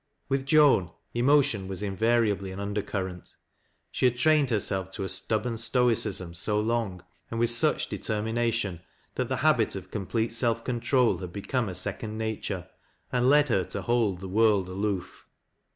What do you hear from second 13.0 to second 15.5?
and led her to hold the world aloof.